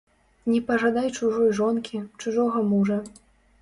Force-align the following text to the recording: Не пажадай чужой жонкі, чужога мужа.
Не 0.51 0.61
пажадай 0.69 1.07
чужой 1.19 1.53
жонкі, 1.61 2.03
чужога 2.25 2.69
мужа. 2.75 3.03